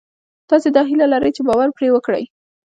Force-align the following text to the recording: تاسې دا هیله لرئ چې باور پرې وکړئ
تاسې 0.49 0.67
دا 0.75 0.81
هیله 0.89 1.05
لرئ 1.13 1.31
چې 1.35 1.41
باور 1.47 1.69
پرې 1.77 1.87
وکړئ 1.91 2.23